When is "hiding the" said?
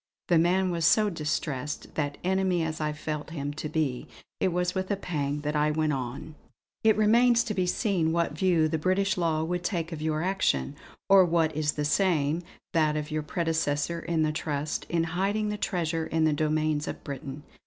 15.03-15.57